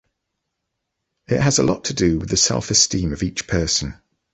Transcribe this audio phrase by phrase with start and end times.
[1.27, 4.01] It has a lot to do with the self-esteem of each person.